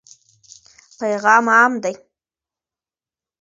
پیغام 0.99 1.45
عام 1.57 1.73
دی. 1.83 1.95